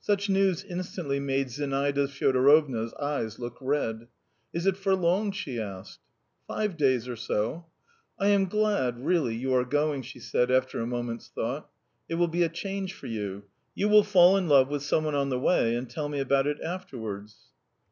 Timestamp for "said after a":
10.18-10.86